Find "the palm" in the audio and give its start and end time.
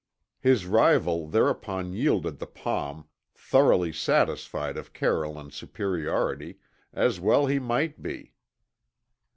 2.39-3.07